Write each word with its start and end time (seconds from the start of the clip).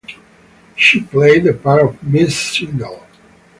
She 0.75 1.01
played 1.01 1.43
the 1.43 1.53
part 1.53 1.83
of 1.83 2.01
Miss 2.01 2.35
Shingle. 2.35 3.05